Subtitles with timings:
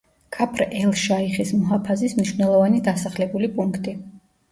[0.35, 3.95] ქაფრ-ელ-შაიხის მუჰაფაზის მნიშვნელოვანი დასახლებული პუნქტი.